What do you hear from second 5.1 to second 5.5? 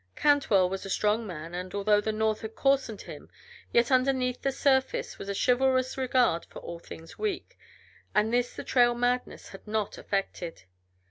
was a